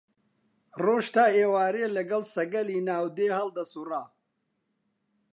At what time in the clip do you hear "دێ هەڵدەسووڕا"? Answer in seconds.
3.17-4.03